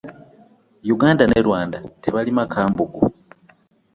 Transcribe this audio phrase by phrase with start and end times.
[0.95, 3.03] Uganda ne Rwanda tebalima kambugu.